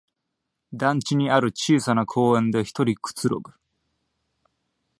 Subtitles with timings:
[0.73, 3.53] 団地にある小さな公園でひとりくつろぐ